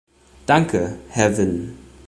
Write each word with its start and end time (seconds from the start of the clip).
Danke, 0.47 0.97
Herr 1.09 1.37
Wynn. 1.37 1.77